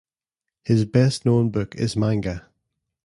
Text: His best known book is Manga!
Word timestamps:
His 0.63 0.85
best 0.85 1.27
known 1.27 1.51
book 1.51 1.75
is 1.75 1.95
Manga! 1.95 2.47